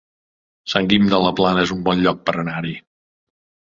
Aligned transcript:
Sant 0.73 0.89
Guim 0.93 1.05
de 1.13 1.21
la 1.25 1.35
Plana 1.41 1.63
es 1.69 1.77
un 1.79 1.87
bon 1.91 2.05
lloc 2.09 2.27
per 2.31 2.39
anar-hi 2.47 2.77